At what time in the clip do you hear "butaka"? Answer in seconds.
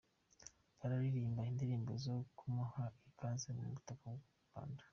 3.73-4.05